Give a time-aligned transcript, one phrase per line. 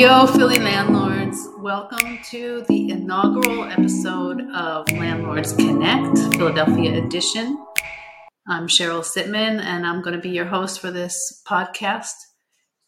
[0.00, 7.62] Yo, Philly landlords, welcome to the inaugural episode of Landlords Connect, Philadelphia edition.
[8.48, 12.14] I'm Cheryl Sitman, and I'm going to be your host for this podcast.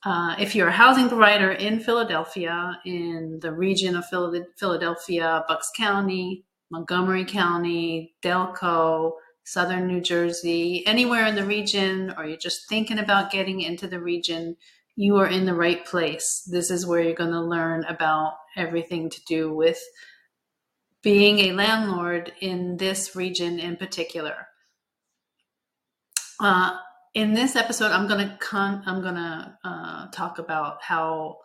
[0.03, 6.46] Uh, if you're a housing provider in Philadelphia, in the region of Philadelphia, Bucks County,
[6.71, 9.13] Montgomery County, Delco,
[9.44, 14.00] Southern New Jersey, anywhere in the region, or you're just thinking about getting into the
[14.00, 14.57] region,
[14.96, 16.43] you are in the right place.
[16.51, 19.81] This is where you're going to learn about everything to do with
[21.03, 24.46] being a landlord in this region in particular.
[26.39, 26.77] Uh,
[27.15, 31.39] in this episode, I'm gonna con- I'm gonna uh, talk about how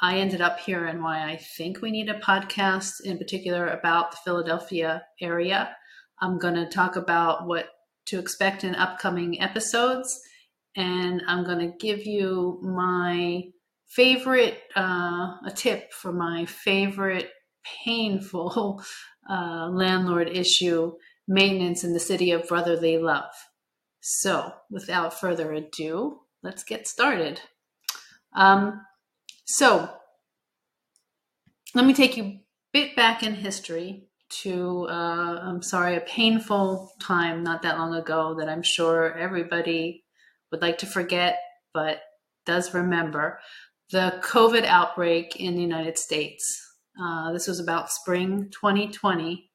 [0.00, 4.10] I ended up here and why I think we need a podcast in particular about
[4.10, 5.74] the Philadelphia area.
[6.20, 7.68] I'm gonna talk about what
[8.06, 10.20] to expect in upcoming episodes
[10.76, 13.44] and I'm going to give you my
[13.86, 17.30] favorite, uh, a tip for my favorite
[17.84, 18.82] painful
[19.30, 20.92] uh, landlord issue
[21.26, 23.32] maintenance in the city of brotherly love.
[24.00, 27.40] So, without further ado, let's get started.
[28.36, 28.82] Um,
[29.46, 29.88] so,
[31.74, 32.40] let me take you a
[32.72, 34.08] bit back in history
[34.42, 40.03] to, uh, I'm sorry, a painful time not that long ago that I'm sure everybody
[40.54, 41.40] would like to forget,
[41.72, 42.00] but
[42.46, 43.40] does remember
[43.90, 46.60] the COVID outbreak in the United States.
[47.00, 49.50] Uh, this was about spring 2020.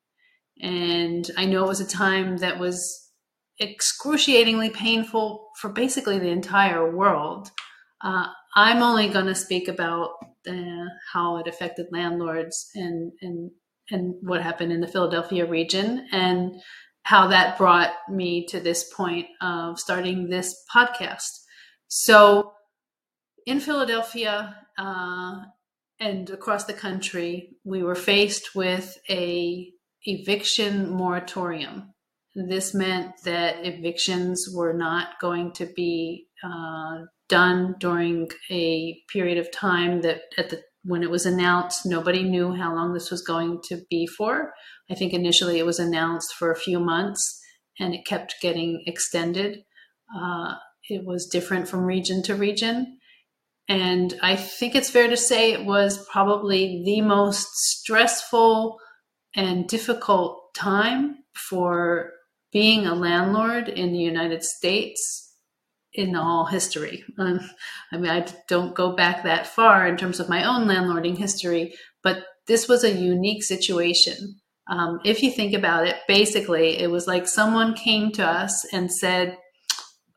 [0.62, 3.12] And I know it was a time that was
[3.62, 7.50] excruciatingly painful for basically the entire world.
[8.02, 10.12] Uh, I'm only going to speak about
[10.50, 13.52] uh, how it affected landlords and, and,
[13.90, 16.08] and what happened in the Philadelphia region.
[16.12, 16.62] And
[17.04, 21.30] how that brought me to this point of starting this podcast.
[21.88, 22.54] So,
[23.46, 25.38] in Philadelphia uh,
[26.00, 29.72] and across the country, we were faced with a
[30.04, 31.94] eviction moratorium.
[32.36, 39.52] This meant that evictions were not going to be uh, done during a period of
[39.52, 43.62] time that at the when it was announced, nobody knew how long this was going
[43.66, 44.52] to be for.
[44.90, 47.40] I think initially it was announced for a few months
[47.80, 49.60] and it kept getting extended.
[50.20, 50.56] Uh,
[50.90, 52.98] it was different from region to region.
[53.68, 58.80] And I think it's fair to say it was probably the most stressful
[59.36, 61.18] and difficult time
[61.50, 62.14] for
[62.52, 65.29] being a landlord in the United States
[65.94, 67.04] in all history.
[67.18, 67.40] Um,
[67.92, 71.74] I mean, I don't go back that far in terms of my own landlording history,
[72.04, 74.40] but this was a unique situation.
[74.70, 78.92] Um, if you think about it, basically, it was like someone came to us and
[78.92, 79.38] said,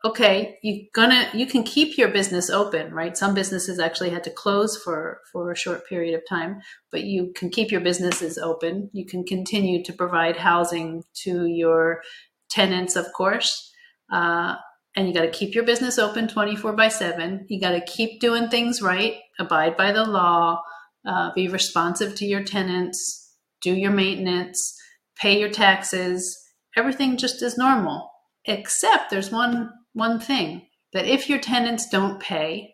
[0.05, 3.17] "Okay, you gonna you can keep your business open, right?
[3.17, 7.31] Some businesses actually had to close for for a short period of time, but you
[7.35, 8.89] can keep your businesses open.
[8.93, 12.03] You can continue to provide housing to your
[12.49, 13.71] tenants, of course."
[14.11, 14.55] Uh,
[14.95, 18.19] and you got to keep your business open 24 by 7 you got to keep
[18.19, 19.15] doing things right.
[19.39, 20.61] Abide by the law.
[21.05, 23.35] Uh, be responsive to your tenants.
[23.61, 24.75] Do your maintenance.
[25.17, 26.37] Pay your taxes.
[26.77, 28.09] Everything just as normal.
[28.45, 32.73] Except there's one one thing that if your tenants don't pay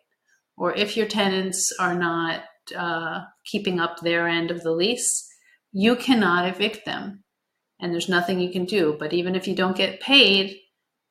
[0.56, 2.42] or if your tenants are not
[2.76, 5.26] uh, keeping up their end of the lease
[5.72, 7.24] you cannot evict them.
[7.80, 8.96] And there's nothing you can do.
[8.98, 10.56] But even if you don't get paid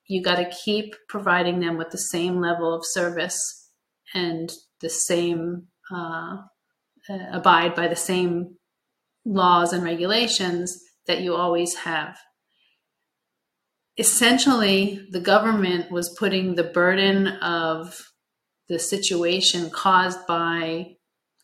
[0.10, 3.70] you got to keep providing them with the same level of service
[4.14, 6.38] and the same uh,
[7.08, 8.58] uh, abide by the same
[9.24, 12.18] laws and regulations that you always have.
[13.98, 18.02] Essentially, the government was putting the burden of
[18.68, 20.96] the situation caused by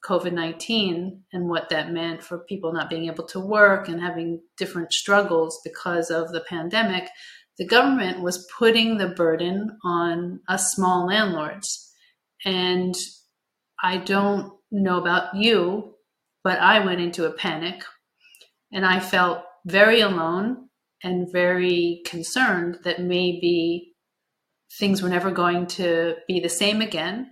[0.07, 4.41] COVID 19 and what that meant for people not being able to work and having
[4.57, 7.09] different struggles because of the pandemic
[7.57, 11.91] the government was putting the burden on us small landlords.
[12.43, 12.95] And
[13.81, 15.95] I don't know about you,
[16.43, 17.83] but I went into a panic
[18.71, 20.69] and I felt very alone
[21.03, 23.93] and very concerned that maybe
[24.77, 27.31] things were never going to be the same again.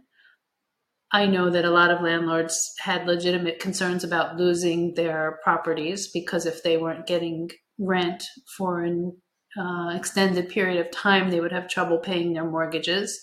[1.12, 6.46] I know that a lot of landlords had legitimate concerns about losing their properties because
[6.46, 8.24] if they weren't getting rent
[8.58, 9.22] for an
[9.60, 13.20] uh, extended period of time, they would have trouble paying their mortgages.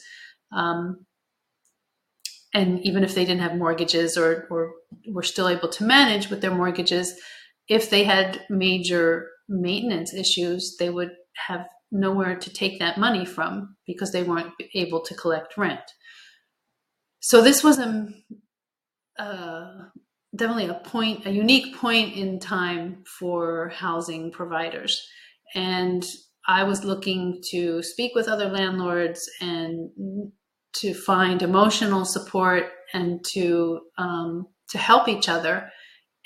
[0.52, 1.06] Um,
[2.52, 4.72] and even if they didn't have mortgages or, or
[5.08, 7.14] were still able to manage with their mortgages,
[7.68, 11.12] if they had major maintenance issues, they would
[11.46, 15.80] have nowhere to take that money from because they weren't able to collect rent.
[17.20, 18.08] So this was a
[19.18, 19.84] uh,
[20.34, 25.06] definitely a point, a unique point in time for housing providers.
[25.54, 26.04] And
[26.46, 29.90] I was looking to speak with other landlords and
[30.74, 35.70] to find emotional support and to um, to help each other,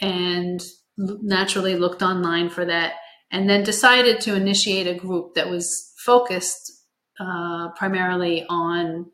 [0.01, 0.63] and
[0.97, 2.95] naturally looked online for that,
[3.31, 6.73] and then decided to initiate a group that was focused
[7.19, 9.07] uh, primarily on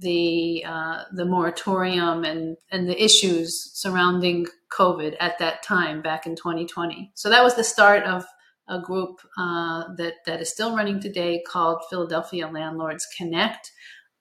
[0.00, 6.36] the uh, the moratorium and and the issues surrounding COVID at that time back in
[6.36, 7.12] 2020.
[7.14, 8.24] So that was the start of
[8.68, 13.70] a group uh, that that is still running today called Philadelphia Landlords Connect.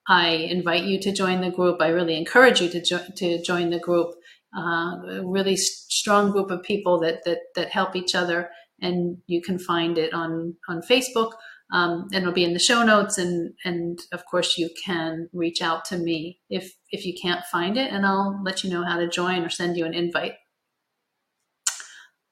[0.07, 1.81] I invite you to join the group.
[1.81, 4.15] I really encourage you to jo- to join the group.
[4.57, 8.49] Uh, a really strong group of people that that that help each other,
[8.81, 11.33] and you can find it on on Facebook
[11.71, 15.61] um, and it'll be in the show notes and and of course you can reach
[15.61, 18.97] out to me if if you can't find it and i'll let you know how
[18.97, 20.33] to join or send you an invite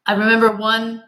[0.05, 1.03] i remember one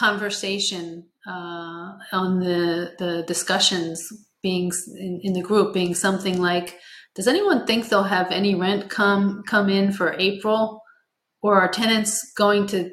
[0.00, 4.08] conversation uh, on the the discussions
[4.42, 6.78] being in, in the group being something like
[7.14, 10.80] does anyone think they'll have any rent come come in for april?
[11.42, 12.92] Or are tenants going to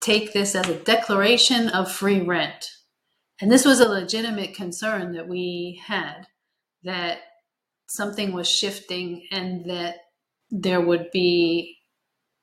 [0.00, 2.66] take this as a declaration of free rent?
[3.40, 6.26] And this was a legitimate concern that we had
[6.84, 7.18] that
[7.88, 9.96] something was shifting and that
[10.50, 11.75] there would be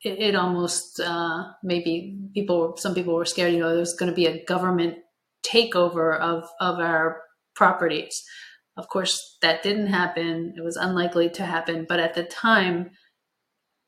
[0.03, 4.15] it, it almost uh, maybe people some people were scared you know there's going to
[4.15, 4.97] be a government
[5.45, 7.21] takeover of of our
[7.55, 8.23] properties
[8.77, 12.89] of course that didn't happen it was unlikely to happen but at the time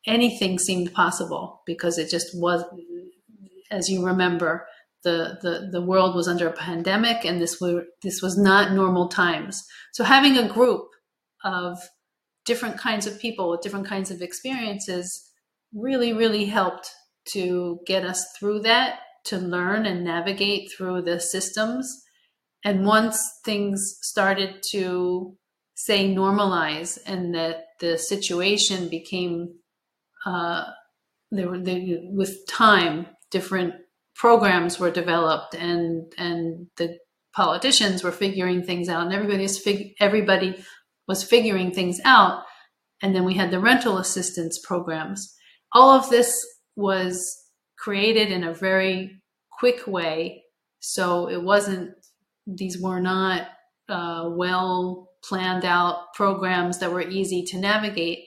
[0.05, 2.63] anything seemed possible because it just was
[3.71, 4.67] as you remember
[5.05, 9.07] the, the, the world was under a pandemic and this were this was not normal
[9.07, 9.63] times.
[9.93, 10.87] So having a group
[11.43, 11.77] of
[12.43, 15.24] different kinds of people with different kinds of experiences
[15.75, 16.89] really, really helped
[17.33, 22.03] to get us through that, to learn and navigate through the systems.
[22.63, 25.35] And once things started to
[25.75, 29.55] say normalize and that the situation became
[30.25, 30.63] uh,
[31.31, 33.73] there were they, with time different
[34.15, 36.97] programs were developed and and the
[37.35, 40.55] politicians were figuring things out and everybody's fig- everybody
[41.07, 42.43] was figuring things out
[43.01, 45.35] and then we had the rental assistance programs
[45.75, 46.33] all of this
[46.75, 47.43] was
[47.77, 49.21] created in a very
[49.59, 50.43] quick way
[50.79, 51.91] so it wasn't
[52.47, 53.47] these were not
[53.89, 58.25] uh, well planned out programs that were easy to navigate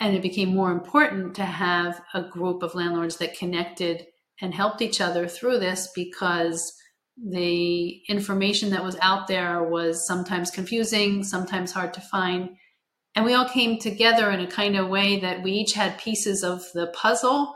[0.00, 4.06] and it became more important to have a group of landlords that connected
[4.40, 6.72] and helped each other through this because
[7.16, 12.56] the information that was out there was sometimes confusing, sometimes hard to find.
[13.14, 16.42] And we all came together in a kind of way that we each had pieces
[16.42, 17.54] of the puzzle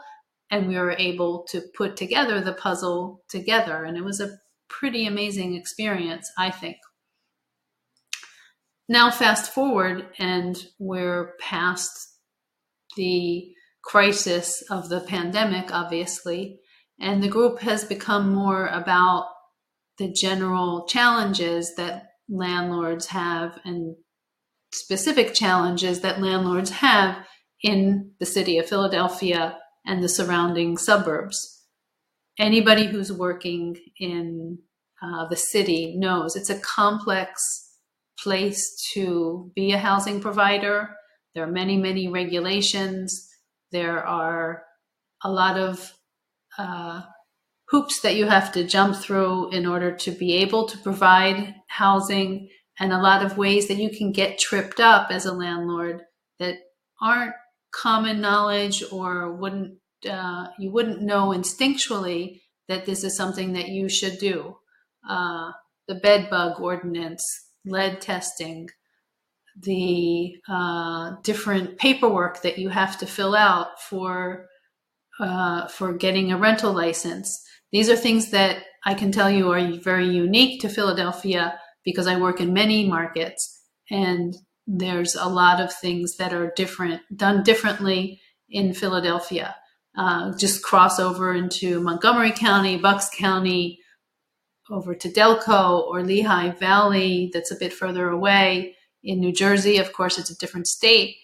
[0.51, 3.85] and we were able to put together the puzzle together.
[3.85, 4.39] And it was a
[4.69, 6.77] pretty amazing experience, I think.
[8.89, 11.91] Now, fast forward, and we're past
[12.97, 13.53] the
[13.83, 16.61] crisis of the pandemic, obviously.
[16.99, 19.27] And the group has become more about
[19.99, 23.97] the general challenges that landlords have and
[24.73, 27.17] specific challenges that landlords have
[27.63, 31.65] in the city of Philadelphia and the surrounding suburbs.
[32.39, 34.59] Anybody who's working in
[35.03, 37.69] uh, the city knows it's a complex
[38.19, 40.91] place to be a housing provider.
[41.35, 43.29] There are many, many regulations.
[43.71, 44.65] There are
[45.23, 45.93] a lot of
[46.59, 47.03] uh,
[47.69, 52.49] hoops that you have to jump through in order to be able to provide housing
[52.81, 56.03] and a lot of ways that you can get tripped up as a landlord
[56.39, 56.57] that
[57.01, 57.35] aren't
[57.73, 59.75] common knowledge or wouldn't
[60.09, 64.57] uh, you wouldn't know instinctually that this is something that you should do
[65.09, 65.51] uh,
[65.87, 67.25] the bed bug ordinance
[67.65, 68.69] lead testing
[69.61, 74.47] the uh, different paperwork that you have to fill out for
[75.21, 77.45] uh, for getting a rental license.
[77.73, 82.21] These are things that I can tell you are very unique to Philadelphia because I
[82.21, 84.35] work in many markets and
[84.67, 89.57] there's a lot of things that are different, done differently in Philadelphia.
[89.97, 93.81] Uh, just cross over into Montgomery County, Bucks County,
[94.71, 98.77] over to Delco or Lehigh Valley, that's a bit further away.
[99.03, 101.17] In New Jersey, of course, it's a different state.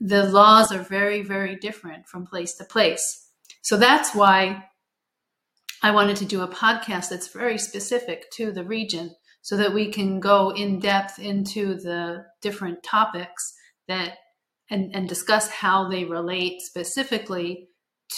[0.00, 3.28] The laws are very, very different from place to place.
[3.62, 4.64] So that's why
[5.80, 9.90] I wanted to do a podcast that's very specific to the region so that we
[9.90, 13.54] can go in depth into the different topics
[13.86, 14.18] that
[14.70, 17.68] and, and discuss how they relate specifically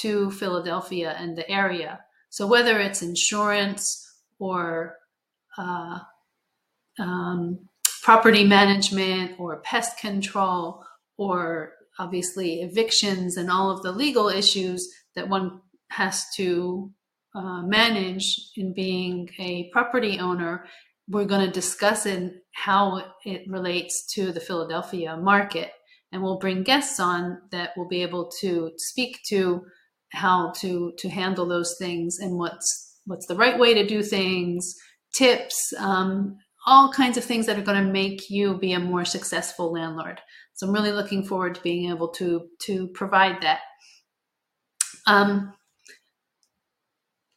[0.00, 2.00] to Philadelphia and the area.
[2.30, 4.06] So whether it's insurance
[4.38, 4.96] or
[5.56, 5.98] uh,
[6.98, 7.68] um,
[8.02, 10.84] property management or pest control
[11.16, 15.60] or obviously evictions and all of the legal issues that one
[15.90, 16.90] has to
[17.34, 20.64] uh, manage in being a property owner,
[21.10, 25.72] we're going to discuss in how it relates to the Philadelphia market.
[26.12, 29.62] And we'll bring guests on that will be able to speak to
[30.12, 34.74] how to to handle those things and what's what's the right way to do things,
[35.14, 36.36] tips, um,
[36.66, 40.20] all kinds of things that are going to make you be a more successful landlord.
[40.54, 43.60] So I'm really looking forward to being able to to provide that.
[45.06, 45.54] Um,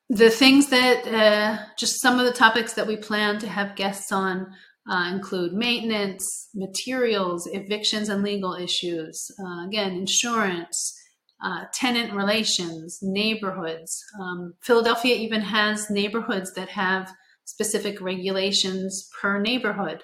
[0.10, 4.12] the things that uh, just some of the topics that we plan to have guests
[4.12, 4.48] on
[4.90, 11.00] uh, include maintenance, materials, evictions and legal issues, uh, again, insurance,
[11.44, 14.04] uh, tenant relations, neighborhoods.
[14.20, 17.14] Um, Philadelphia even has neighborhoods that have
[17.46, 20.04] specific regulations per neighborhood.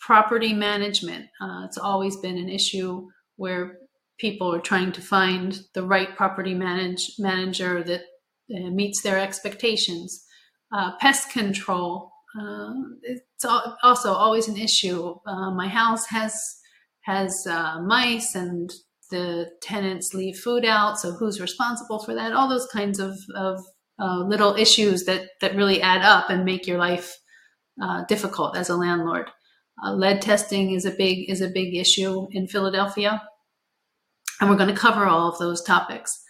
[0.00, 1.26] Property management.
[1.40, 3.78] Uh, it's always been an issue where
[4.18, 8.02] people are trying to find the right property manage, manager that
[8.48, 10.24] meets their expectations.
[10.70, 12.12] Uh, pest control.
[12.38, 13.44] Uh, it's
[13.82, 15.14] also always an issue.
[15.26, 16.34] Uh, my house has
[17.02, 18.70] has uh, mice and
[19.10, 20.98] the tenants leave food out.
[20.98, 22.34] So who's responsible for that?
[22.34, 23.64] All those kinds of, of
[23.98, 27.16] uh, little issues that, that really add up and make your life
[27.82, 29.30] uh, difficult as a landlord.
[29.82, 33.22] Lead testing is a big is a big issue in Philadelphia,
[34.40, 36.20] and we're going to cover all of those topics.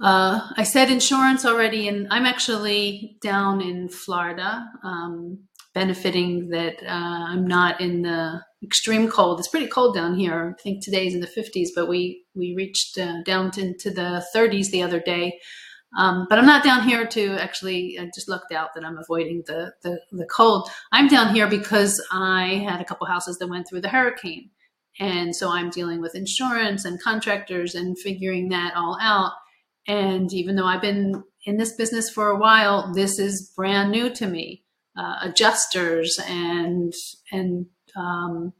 [0.00, 5.40] Uh, I said insurance already, and I'm actually down in Florida, um,
[5.74, 9.40] benefiting that uh, I'm not in the extreme cold.
[9.40, 10.54] It's pretty cold down here.
[10.58, 14.24] I think today's in the 50s, but we we reached uh, down to, into the
[14.34, 15.38] 30s the other day.
[15.96, 17.98] Um, but I'm not down here to actually.
[17.98, 20.70] I just looked out that I'm avoiding the, the the cold.
[20.92, 24.50] I'm down here because I had a couple houses that went through the hurricane,
[25.00, 29.32] and so I'm dealing with insurance and contractors and figuring that all out.
[29.88, 34.10] And even though I've been in this business for a while, this is brand new
[34.10, 34.62] to me.
[34.96, 36.92] Uh, adjusters and
[37.30, 37.66] and
[37.96, 38.52] um,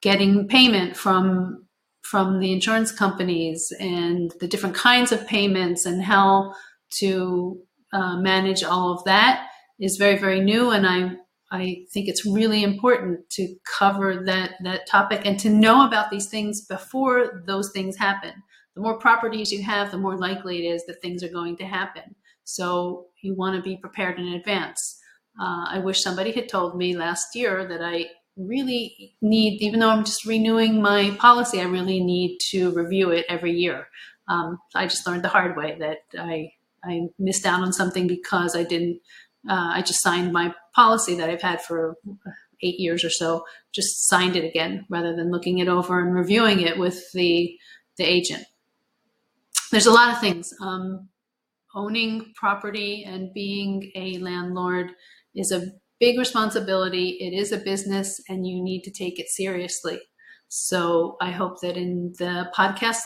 [0.00, 1.66] getting payment from
[2.02, 6.54] from the insurance companies and the different kinds of payments and how
[6.90, 7.58] to
[7.92, 9.48] uh, manage all of that
[9.80, 11.10] is very very new and i
[11.50, 16.28] i think it's really important to cover that that topic and to know about these
[16.28, 18.32] things before those things happen
[18.74, 21.64] the more properties you have the more likely it is that things are going to
[21.64, 22.14] happen
[22.44, 25.00] so you want to be prepared in advance
[25.40, 29.90] uh, i wish somebody had told me last year that i really need, even though
[29.90, 33.88] I'm just renewing my policy, I really need to review it every year.
[34.28, 36.52] Um, I just learned the hard way that I
[36.82, 39.00] I missed out on something because I didn't.
[39.48, 41.96] Uh, I just signed my policy that I've had for
[42.62, 43.44] eight years or so.
[43.74, 47.56] Just signed it again rather than looking it over and reviewing it with the
[47.96, 48.44] the agent.
[49.74, 50.54] There's a lot of things.
[50.60, 51.08] Um,
[51.74, 54.92] owning property and being a landlord
[55.34, 55.66] is a
[55.98, 57.18] big responsibility.
[57.18, 59.98] It is a business and you need to take it seriously.
[60.46, 63.00] So I hope that in the podcast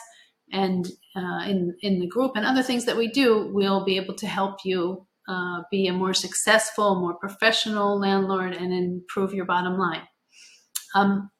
[0.53, 4.17] and uh, in, in the group and other things that we do, we'll be able
[4.17, 9.79] to help you uh, be a more successful, more professional landlord and improve your bottom
[9.79, 10.03] line.
[10.95, 11.31] Um,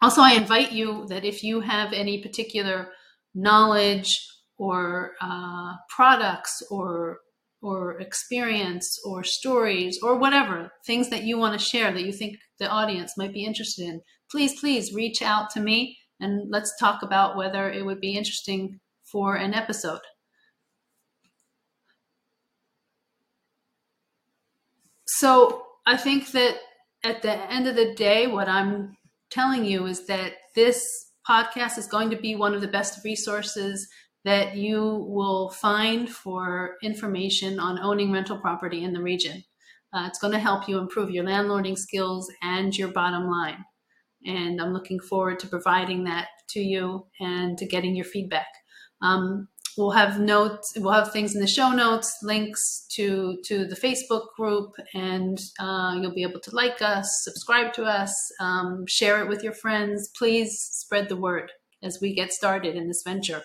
[0.00, 2.88] also, I invite you that if you have any particular
[3.34, 4.18] knowledge
[4.58, 7.18] or uh, products or
[7.60, 12.36] or experience or stories or whatever things that you want to share that you think
[12.60, 17.02] the audience might be interested in please please reach out to me and let's talk
[17.02, 20.00] about whether it would be interesting for an episode.
[25.06, 26.56] So i think that
[27.02, 28.94] at the end of the day what i'm
[29.30, 33.88] telling you is that this podcast is going to be one of the best resources
[34.24, 39.44] that you will find for information on owning rental property in the region.
[39.92, 43.64] Uh, it's going to help you improve your landlording skills and your bottom line.
[44.26, 48.48] And I'm looking forward to providing that to you and to getting your feedback.
[49.00, 53.76] Um, we'll have notes, we'll have things in the show notes, links to to the
[53.76, 59.22] Facebook group, and uh, you'll be able to like us, subscribe to us, um, share
[59.22, 60.10] it with your friends.
[60.18, 63.42] Please spread the word as we get started in this venture.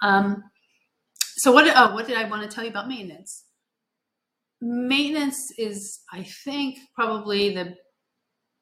[0.00, 0.44] Um,
[1.18, 1.70] so what?
[1.76, 3.44] Oh, what did I want to tell you about maintenance?
[4.60, 7.74] Maintenance is, I think, probably the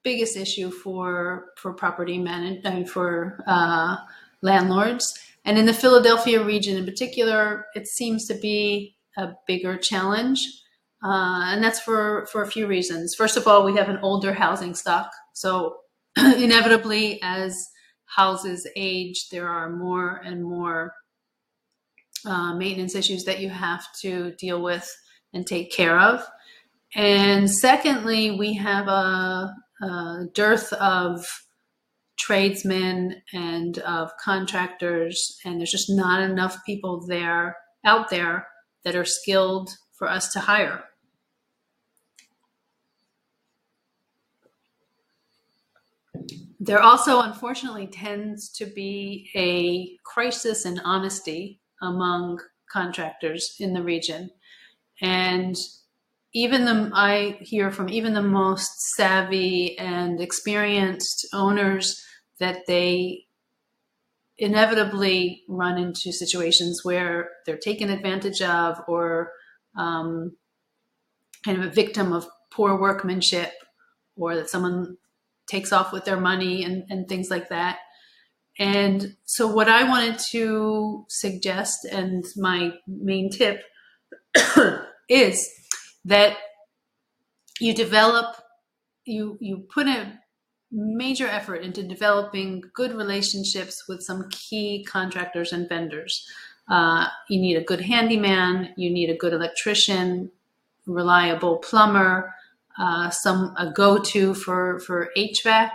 [0.02, 3.96] biggest issue for for property management for uh,
[4.40, 5.18] landlords.
[5.50, 10.46] And in the Philadelphia region in particular, it seems to be a bigger challenge.
[11.04, 13.16] Uh, and that's for, for a few reasons.
[13.16, 15.10] First of all, we have an older housing stock.
[15.32, 15.78] So,
[16.16, 17.60] inevitably, as
[18.04, 20.92] houses age, there are more and more
[22.24, 24.88] uh, maintenance issues that you have to deal with
[25.32, 26.24] and take care of.
[26.94, 29.52] And secondly, we have a,
[29.82, 31.26] a dearth of
[32.20, 38.46] tradesmen and of contractors, and there's just not enough people there out there
[38.84, 40.84] that are skilled for us to hire.
[46.62, 52.38] There also, unfortunately, tends to be a crisis in honesty among
[52.70, 54.30] contractors in the region.
[55.00, 55.56] And
[56.34, 62.04] even the I hear from even the most savvy and experienced owners
[62.40, 63.26] that they
[64.38, 69.32] inevitably run into situations where they're taken advantage of or
[69.76, 70.36] um,
[71.44, 73.52] kind of a victim of poor workmanship
[74.16, 74.96] or that someone
[75.46, 77.78] takes off with their money and, and things like that.
[78.58, 83.62] And so, what I wanted to suggest, and my main tip,
[85.08, 85.48] is
[86.04, 86.36] that
[87.58, 88.36] you develop,
[89.04, 90.19] you you put a
[90.72, 96.26] major effort into developing good relationships with some key contractors and vendors.
[96.68, 100.30] Uh, you need a good handyman, you need a good electrician,
[100.86, 102.32] reliable plumber,
[102.78, 105.70] uh, some a go-to for for HVAC.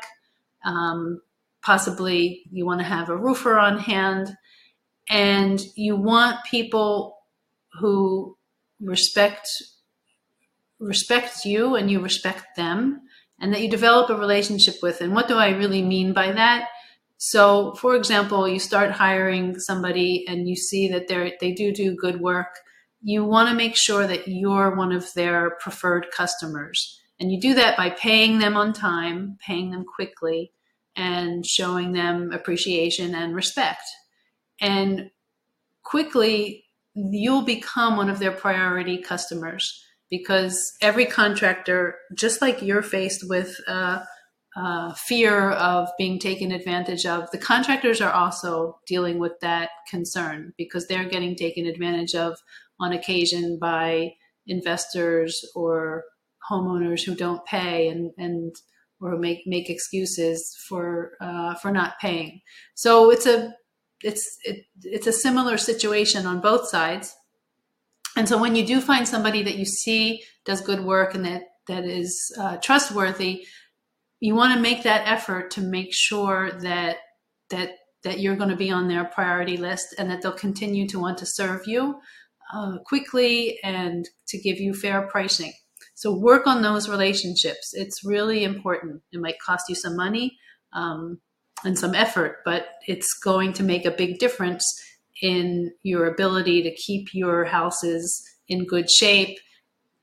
[0.63, 1.21] Um,
[1.61, 4.37] possibly you want to have a roofer on hand,
[5.09, 7.17] and you want people
[7.79, 8.37] who
[8.79, 9.47] respect
[10.79, 13.01] respect you and you respect them
[13.39, 15.01] and that you develop a relationship with.
[15.01, 16.69] And what do I really mean by that?
[17.17, 21.95] So, for example, you start hiring somebody and you see that they they do do
[21.95, 22.59] good work.
[23.01, 26.99] You want to make sure that you're one of their preferred customers.
[27.19, 30.51] And you do that by paying them on time, paying them quickly,
[30.95, 33.83] and showing them appreciation and respect.
[34.59, 35.11] And
[35.83, 43.27] quickly, you'll become one of their priority customers because every contractor, just like you're faced
[43.27, 44.03] with uh,
[44.55, 50.53] uh, fear of being taken advantage of, the contractors are also dealing with that concern
[50.57, 52.37] because they're getting taken advantage of
[52.79, 54.11] on occasion by
[54.47, 56.03] investors or
[56.49, 58.55] homeowners who don't pay and, and
[59.01, 62.41] or make make excuses for uh, for not paying.
[62.75, 63.53] So it's a
[64.03, 67.15] it's it, it's a similar situation on both sides
[68.15, 71.43] and so when you do find somebody that you see does good work and that
[71.67, 73.45] that is uh, trustworthy,
[74.19, 76.97] you want to make that effort to make sure that
[77.49, 77.71] that
[78.03, 81.17] that you're going to be on their priority list and that they'll continue to want
[81.17, 81.99] to serve you
[82.53, 85.51] uh, quickly and to give you fair pricing.
[85.95, 87.71] So work on those relationships.
[87.73, 89.01] It's really important.
[89.11, 90.37] It might cost you some money
[90.73, 91.19] um,
[91.63, 94.63] and some effort, but it's going to make a big difference
[95.21, 99.37] in your ability to keep your houses in good shape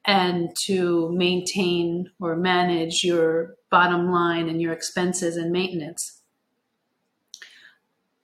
[0.05, 6.21] and to maintain or manage your bottom line and your expenses and maintenance.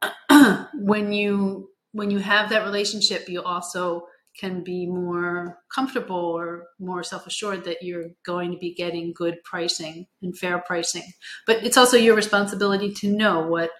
[0.75, 4.07] when you when you have that relationship, you also
[4.39, 10.07] can be more comfortable or more self-assured that you're going to be getting good pricing
[10.23, 11.03] and fair pricing.
[11.45, 13.71] But it's also your responsibility to know what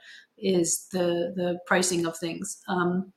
[0.41, 2.59] is the the pricing of things.
[2.69, 3.13] Um,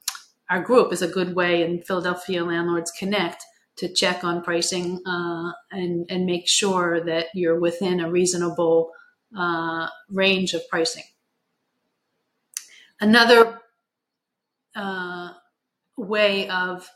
[0.49, 3.43] our group is a good way, and Philadelphia Landlords Connect
[3.77, 8.91] to check on pricing uh, and and make sure that you're within a reasonable
[9.37, 11.03] uh, range of pricing.
[12.99, 13.59] Another
[14.75, 15.29] uh,
[15.97, 16.89] way of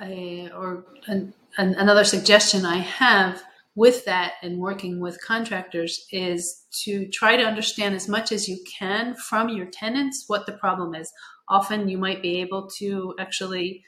[0.00, 3.42] a, or an, an, another suggestion I have
[3.78, 8.58] with that and working with contractors is to try to understand as much as you
[8.78, 11.12] can from your tenants what the problem is.
[11.48, 13.84] Often you might be able to actually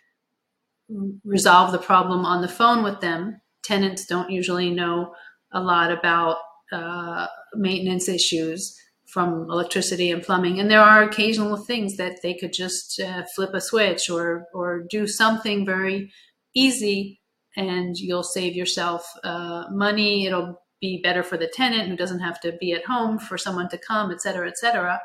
[1.25, 3.41] resolve the problem on the phone with them.
[3.65, 5.13] Tenants don't usually know
[5.53, 6.37] a lot about
[6.71, 7.27] uh,
[7.57, 13.01] maintenance issues from electricity and plumbing, and there are occasional things that they could just
[13.01, 16.13] uh, flip a switch or or do something very
[16.55, 17.20] easy
[17.57, 20.27] and you'll save yourself uh, money.
[20.27, 23.69] It'll be better for the tenant who doesn't have to be at home for someone
[23.71, 25.01] to come, et cetera, et cetera.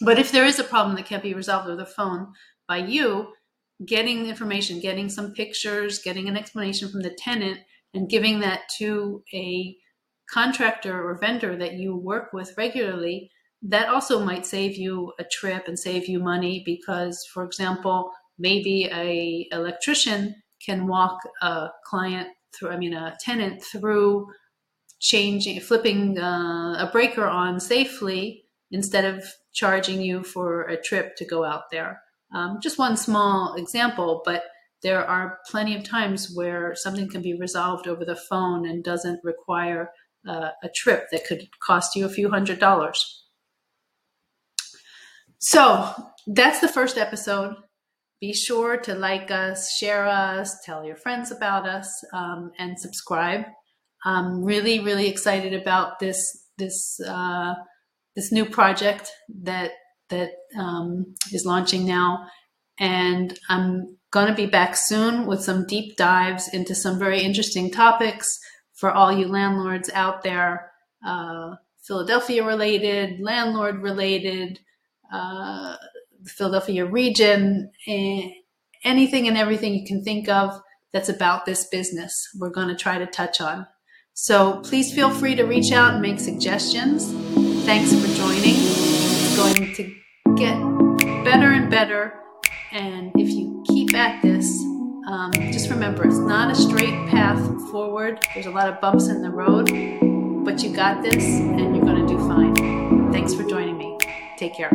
[0.00, 2.32] But if there is a problem that can't be resolved over the phone
[2.68, 3.28] by you,
[3.84, 7.60] getting information, getting some pictures, getting an explanation from the tenant,
[7.94, 9.76] and giving that to a
[10.28, 13.30] contractor or vendor that you work with regularly,
[13.62, 18.88] that also might save you a trip and save you money because, for example, maybe
[18.92, 20.34] a electrician
[20.66, 24.26] can walk a client through, I mean, a tenant through
[25.00, 31.24] changing, flipping uh, a breaker on safely instead of charging you for a trip to
[31.24, 32.00] go out there.
[32.34, 34.44] Um, just one small example, but
[34.82, 39.20] there are plenty of times where something can be resolved over the phone and doesn't
[39.22, 39.90] require
[40.28, 43.24] uh, a trip that could cost you a few hundred dollars.
[45.38, 45.92] So
[46.26, 47.54] that's the first episode.
[48.20, 53.42] Be sure to like us, share us, tell your friends about us, um, and subscribe.
[54.04, 56.18] I'm really, really excited about this
[56.58, 57.54] this uh,
[58.14, 59.10] this new project
[59.42, 59.72] that
[60.08, 62.26] that um, is launching now,
[62.78, 67.70] and I'm going to be back soon with some deep dives into some very interesting
[67.70, 68.38] topics
[68.76, 70.70] for all you landlords out there,
[71.06, 74.60] uh, Philadelphia related, landlord related,
[75.12, 75.76] uh,
[76.24, 78.30] Philadelphia region, eh,
[78.84, 80.60] anything and everything you can think of
[80.92, 83.66] that's about this business, we're going to try to touch on.
[84.14, 87.12] So please feel free to reach out and make suggestions.
[87.66, 88.54] Thanks for joining.
[88.56, 89.94] It's going to
[90.36, 90.58] get
[91.24, 92.14] better and better.
[92.72, 94.46] And if you keep at this,
[95.08, 97.38] um, just remember it's not a straight path
[97.70, 98.26] forward.
[98.34, 99.66] There's a lot of bumps in the road,
[100.44, 103.12] but you got this and you're going to do fine.
[103.12, 103.98] Thanks for joining me.
[104.38, 104.70] Take care.